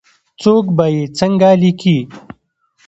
څوک 0.41 0.65
به 0.77 0.85
یې 0.95 1.03
څنګه 1.19 1.49
لیکې؟ 1.61 1.97